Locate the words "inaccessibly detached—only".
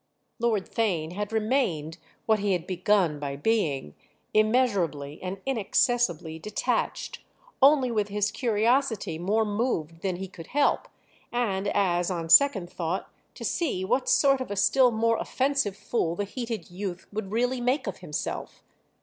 5.45-7.91